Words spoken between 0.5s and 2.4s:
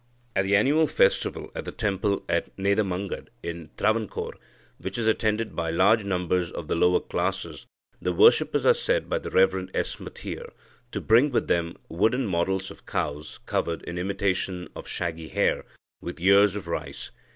annual festival at the temple